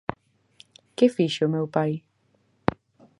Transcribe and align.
Que 0.95 1.07
fixo 1.15 1.41
o 1.45 1.53
meu 1.55 1.65
pai? 1.75 1.91